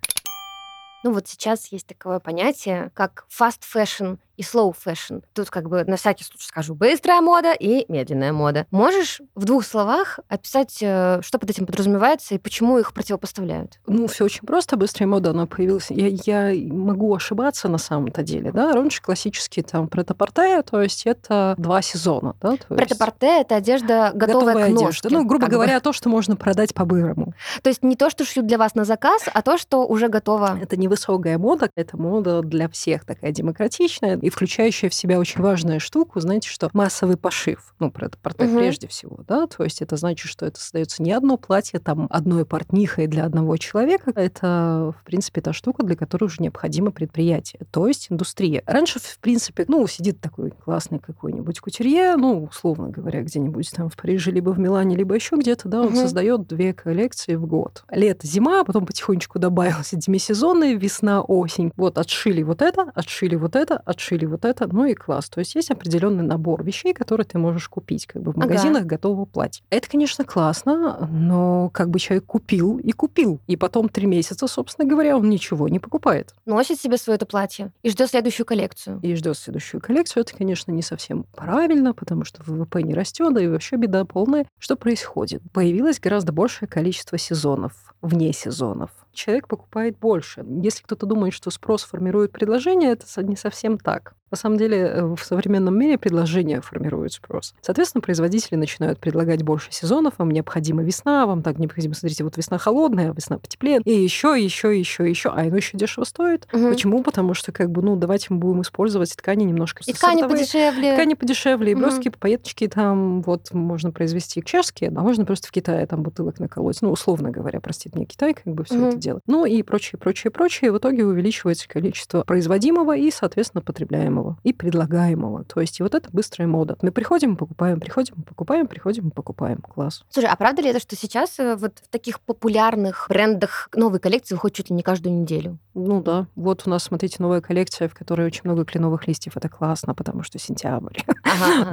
[1.03, 5.23] Ну вот сейчас есть такое понятие, как fast fashion и slow fashion.
[5.35, 8.67] Тут как бы на всякий случай скажу быстрая мода и медленная мода.
[8.71, 13.79] Можешь в двух словах описать, э, что под этим подразумевается и почему их противопоставляют?
[13.87, 14.77] Ну, все очень просто.
[14.77, 15.91] Быстрая мода, она появилась.
[15.91, 16.09] Я,
[16.51, 18.73] я могу ошибаться на самом-то деле, да.
[18.73, 22.57] Раньше классические там претапорте, то есть это два сезона, да.
[22.69, 25.09] Претапорте— это одежда, готовая, готовая к ножке.
[25.09, 25.11] Одежда.
[25.11, 25.81] Ну, грубо говоря, бы.
[25.83, 27.35] то, что можно продать по-бырому.
[27.63, 30.59] То есть не то, что шьют для вас на заказ, а то, что уже готово.
[30.63, 34.17] Это невысокая мода, это мода для всех такая демократичная.
[34.17, 38.51] И включающая в себя очень важную штуку, знаете, что массовый пошив, ну, про это портрет
[38.51, 38.59] угу.
[38.59, 42.45] прежде всего, да, то есть это значит, что это создается не одно платье, там, одной
[42.45, 47.87] портнихой для одного человека, это, в принципе, та штука, для которой уже необходимо предприятие, то
[47.87, 48.63] есть индустрия.
[48.67, 53.97] Раньше, в принципе, ну, сидит такой классный какой-нибудь кутюрье, ну, условно говоря, где-нибудь там в
[53.97, 55.97] Париже, либо в Милане, либо еще где-то, да, он угу.
[55.97, 57.85] создает две коллекции в год.
[57.91, 61.73] Лето, зима, а потом потихонечку добавилось демисезонные, весна, осень.
[61.77, 65.29] Вот отшили вот это, отшили вот это, отшили или вот это, ну и класс.
[65.29, 68.91] То есть есть определенный набор вещей, которые ты можешь купить как бы в магазинах ага.
[68.91, 69.65] готового платья.
[69.71, 73.41] Это, конечно, классно, но как бы человек купил и купил.
[73.47, 76.35] И потом три месяца, собственно говоря, он ничего не покупает.
[76.45, 79.01] Носит себе свое это платье и ждет следующую коллекцию.
[79.03, 80.23] И ждет следующую коллекцию.
[80.23, 84.47] Это, конечно, не совсем правильно, потому что ВВП не растет, да и вообще беда полная.
[84.59, 85.43] Что происходит?
[85.53, 90.45] Появилось гораздо большее количество сезонов, вне сезонов человек покупает больше.
[90.63, 94.15] Если кто-то думает, что спрос формирует предложение, это не совсем так.
[94.31, 97.55] На самом деле э, в современном мире предложения формируют спрос.
[97.61, 100.15] Соответственно, производители начинают предлагать больше сезонов.
[100.19, 104.79] Вам необходима весна, вам так необходимо, смотрите, вот весна холодная, весна потеплее, и еще, еще,
[104.79, 105.31] еще, еще.
[105.31, 106.47] А оно еще дешево стоит.
[106.53, 106.69] Угу.
[106.69, 107.03] Почему?
[107.03, 110.95] Потому что, как бы, ну, давайте мы будем использовать ткани немножко И ткани подешевле.
[110.95, 111.83] Ткани подешевле, и угу.
[111.83, 116.81] броски, пайеточки там вот можно произвести чешские, а можно просто в Китае там бутылок наколоть.
[116.83, 118.87] Ну, условно говоря, простите мне Китай, как бы все угу.
[118.87, 119.23] это делать.
[119.27, 120.73] Ну и прочее, прочее, прочее.
[120.73, 125.45] В итоге увеличивается количество производимого и, соответственно, потребляемого и предлагаемого.
[125.45, 126.77] То есть и вот это быстрая мода.
[126.83, 129.59] Мы приходим, покупаем, приходим, покупаем, приходим, покупаем.
[129.59, 130.05] Класс.
[130.11, 134.35] Слушай, а правда ли это, что сейчас э, вот в таких популярных брендах новые коллекции
[134.35, 135.59] выходят чуть ли не каждую неделю?
[135.75, 136.27] Ну да.
[136.35, 139.37] Вот у нас, смотрите, новая коллекция, в которой очень много кленовых листьев.
[139.37, 140.99] Это классно, потому что сентябрь.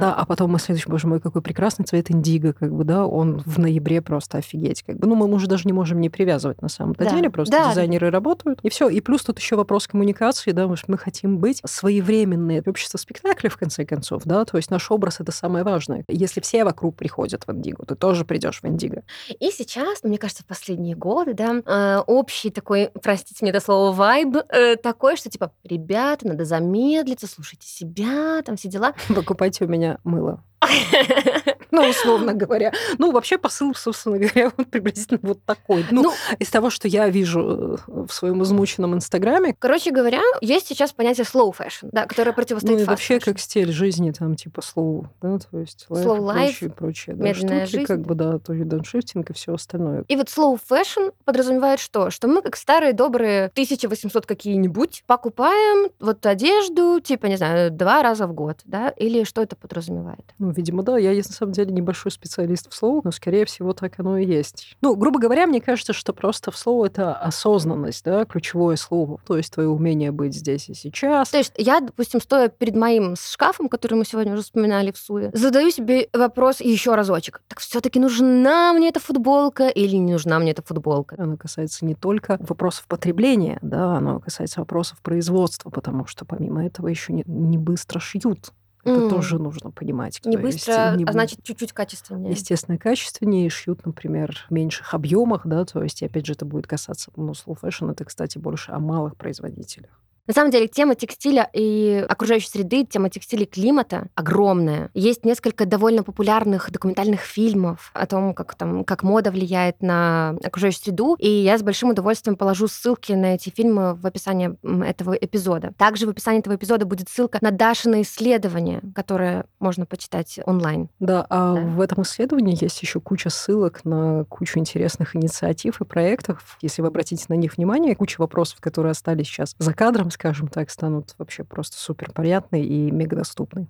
[0.00, 3.42] Да, а потом мы следующий, боже мой, какой прекрасный цвет индиго, как бы, да, он
[3.44, 4.82] в ноябре просто офигеть.
[4.82, 8.10] Как бы, ну, мы уже даже не можем не привязывать на самом-то деле, просто дизайнеры
[8.10, 8.88] работают, и все.
[8.88, 12.62] И плюс тут еще вопрос коммуникации, да, мы хотим быть своевременные.
[12.66, 16.04] Общество спектакля, в конце концов, да, то есть наш образ— это самое важное.
[16.08, 19.02] Если все вокруг приходят в индиго, ты тоже придешь в индиго.
[19.40, 23.60] И сейчас, ну, мне кажется, в последние годы, да, э, общий такой, простите мне это
[23.60, 28.94] слово, вайб э, такой, что типа, ребята, надо замедлиться, слушайте себя, там все дела.
[29.14, 30.42] Покупайте у меня мыло.
[31.70, 32.72] Ну, условно говоря.
[32.98, 35.84] Ну, вообще посыл, собственно говоря, вот приблизительно вот такой.
[35.90, 39.54] Ну, ну, из того, что я вижу э, в своем измученном Инстаграме.
[39.58, 43.70] Короче говоря, есть сейчас понятие slow fashion, да, которое противостоит Ну, и вообще как стиль
[43.70, 47.16] жизни, там, типа slow, да, то есть life slow life, прочее, прочее.
[47.16, 47.86] Да, медленная штуки, жизнь.
[47.86, 50.04] как бы, да, то есть дауншифтинг и все остальное.
[50.08, 52.10] И вот slow fashion подразумевает что?
[52.10, 58.26] Что мы, как старые добрые 1800 какие-нибудь, покупаем вот одежду, типа, не знаю, два раза
[58.26, 60.24] в год, да, или что это подразумевает?
[60.38, 60.96] Ну, ну, видимо, да.
[60.96, 64.76] Я, на самом деле, небольшой специалист в слову, но, скорее всего, так оно и есть.
[64.80, 69.20] Ну, грубо говоря, мне кажется, что просто в слово это осознанность, да, ключевое слово.
[69.26, 71.28] То есть твое умение быть здесь и сейчас.
[71.28, 75.30] То есть я, допустим, стоя перед моим шкафом, который мы сегодня уже вспоминали в Суе,
[75.34, 77.42] задаю себе вопрос еще разочек.
[77.48, 81.16] Так все таки нужна мне эта футболка или не нужна мне эта футболка?
[81.18, 86.88] Оно касается не только вопросов потребления, да, оно касается вопросов производства, потому что помимо этого
[86.88, 88.52] еще не, не быстро шьют
[88.84, 89.10] это mm.
[89.10, 90.20] тоже нужно понимать.
[90.24, 92.32] Не быстро, есть, не, а значит чуть-чуть качественнее.
[92.32, 97.10] Естественно, качественнее, шьют, например, в меньших объемах, да, то есть, опять же, это будет касаться,
[97.16, 99.90] ну, slow fashion, это, кстати, больше о малых производителях.
[100.28, 104.90] На самом деле, тема текстиля и окружающей среды, тема текстиля и климата огромная.
[104.92, 110.82] Есть несколько довольно популярных документальных фильмов о том, как, там, как мода влияет на окружающую
[110.82, 115.72] среду, и я с большим удовольствием положу ссылки на эти фильмы в описании этого эпизода.
[115.78, 120.90] Также в описании этого эпизода будет ссылка на Дашино исследование, которое можно почитать онлайн.
[121.00, 121.60] Да, а да.
[121.62, 126.58] в этом исследовании есть еще куча ссылок на кучу интересных инициатив и проектов.
[126.60, 130.68] Если вы обратите на них внимание, куча вопросов, которые остались сейчас за кадром, скажем так,
[130.68, 133.68] станут вообще просто супер понятны и мега доступны.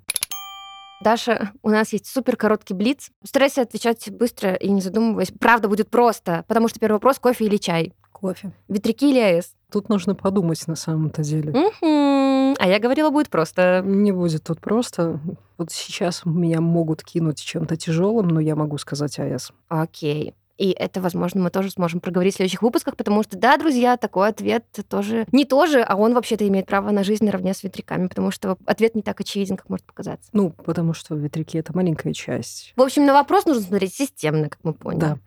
[1.03, 3.11] Даша, у нас есть супер короткий блиц.
[3.23, 5.31] Старайся отвечать быстро и не задумываясь.
[5.31, 7.93] Правда будет просто, потому что первый вопрос— кофе или чай?
[8.11, 8.53] Кофе.
[8.67, 9.55] Ветряки или АЭС?
[9.71, 11.51] Тут нужно подумать на самом-то деле.
[11.51, 12.57] Угу.
[12.59, 13.83] А я говорила, будет просто.
[13.85, 15.21] Не будет тут просто.
[15.59, 19.53] Вот сейчас меня могут кинуть чем-то тяжелым, но я могу сказать АЭС.
[19.69, 20.35] Окей.
[20.59, 24.29] И это, возможно, мы тоже сможем проговорить в следующих выпусках, потому что, да, друзья, такой
[24.29, 28.33] ответ тоже не тоже, а он вообще-то имеет право на жизнь наравне с ветряками, потому
[28.33, 30.29] что ответ не так очевиден, как может показаться.
[30.33, 32.73] Ну, потому что ветряки— это маленькая часть.
[32.75, 35.01] В общем, на вопрос нужно смотреть системно, как мы поняли.
[35.01, 35.19] Да.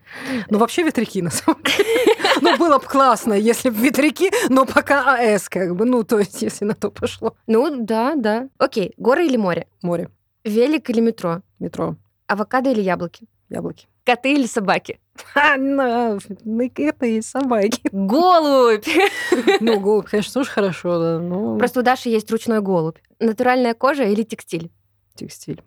[0.49, 2.15] Ну, вообще ветряки, на самом деле.
[2.41, 6.41] Ну, было бы классно, если бы ветряки, но пока АЭС, как бы, ну, то есть,
[6.41, 7.36] если на то пошло.
[7.47, 8.49] Ну, да, да.
[8.57, 9.67] Окей, горы или море?
[9.82, 10.09] Море.
[10.43, 11.41] Велик или метро?
[11.59, 11.95] Метро.
[12.27, 13.27] Авокадо или яблоки?
[13.49, 13.88] Яблоки.
[14.04, 14.99] Коты или собаки?
[15.36, 17.82] На, на коты и собаки.
[17.91, 18.88] Голубь!
[19.60, 21.20] Ну, голубь, конечно, тоже хорошо, да.
[21.20, 21.58] Но...
[21.58, 22.97] Просто у Даши есть ручной голубь.
[23.20, 24.72] Натуральная кожа или текстиль?
[25.16, 25.62] Текстиль.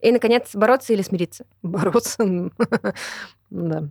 [0.00, 1.46] И, наконец, бороться или смириться?
[1.62, 2.50] Бороться,
[3.50, 3.88] да.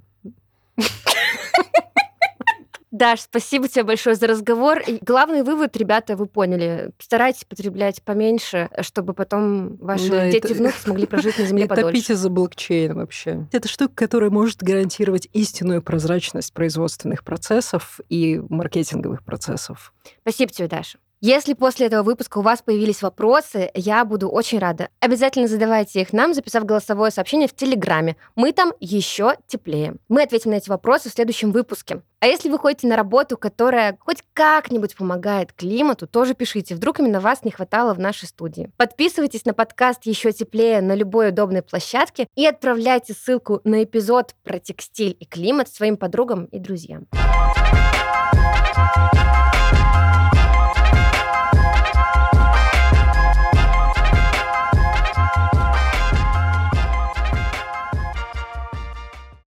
[2.96, 4.80] Даш, спасибо тебе большое за разговор.
[4.80, 6.92] И главный вывод, ребята, вы поняли.
[6.98, 11.90] Старайтесь потреблять поменьше, чтобы потом ваши да, дети и внуки смогли прожить на Земле подольше.
[11.90, 13.48] Топите за блокчейн вообще.
[13.52, 19.94] Это штука, которая может гарантировать истинную прозрачность производственных процессов и маркетинговых процессов.
[20.22, 20.98] Спасибо тебе, Даша.
[21.28, 24.90] Если после этого выпуска у вас появились вопросы, я буду очень рада.
[25.00, 28.16] Обязательно задавайте их нам, записав голосовое сообщение в Телеграме.
[28.36, 29.96] Мы там еще теплее.
[30.08, 32.04] Мы ответим на эти вопросы в следующем выпуске.
[32.20, 36.76] А если вы ходите на работу, которая хоть как-нибудь помогает климату, тоже пишите.
[36.76, 38.72] Вдруг именно вас не хватало в нашей студии.
[38.78, 44.60] Подписывайтесь на подкаст «Еще теплее» на любой удобной площадке и отправляйте ссылку на эпизод про
[44.60, 47.08] текстиль и климат своим подругам и друзьям.